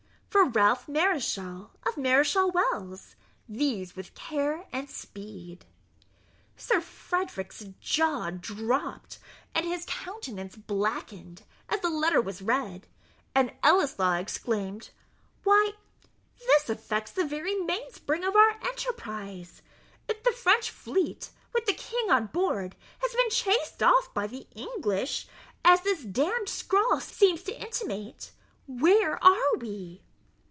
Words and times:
FOR 0.31 0.45
RALPH 0.45 0.87
MARESCHAL, 0.87 1.71
OF 1.85 1.97
MARESCHAL 1.97 2.51
WELLS 2.51 3.15
THESE 3.49 3.97
WITH 3.97 4.15
CARE 4.15 4.65
AND 4.71 4.89
SPEED. 4.89 5.65
Sir 6.55 6.79
Frederick's 6.79 7.65
jaw 7.81 8.29
dropped, 8.31 9.19
and 9.53 9.65
his 9.65 9.83
countenance 9.85 10.55
blackened, 10.55 11.43
as 11.67 11.81
the 11.81 11.89
letter 11.89 12.21
was 12.21 12.41
read, 12.41 12.87
and 13.35 13.51
Ellieslaw 13.61 14.15
exclaimed, 14.21 14.91
"Why, 15.43 15.71
this 16.47 16.69
affects 16.69 17.11
the 17.11 17.25
very 17.25 17.55
mainspring 17.55 18.23
of 18.23 18.37
our 18.37 18.51
enterprise. 18.63 19.61
If 20.07 20.23
the 20.23 20.31
French 20.31 20.71
fleet, 20.71 21.29
with 21.53 21.65
the 21.65 21.73
king 21.73 22.09
on 22.09 22.27
board, 22.27 22.77
has 22.99 23.13
been 23.13 23.29
chased 23.29 23.83
off 23.83 24.13
by 24.13 24.27
the 24.27 24.47
English, 24.55 25.27
as 25.65 25.81
this 25.81 26.01
d 26.03 26.11
d 26.23 26.31
scrawl 26.47 27.01
seems 27.01 27.43
to 27.43 27.61
intimate, 27.61 28.31
where 28.65 29.21
are 29.23 29.57
we?" 29.59 30.01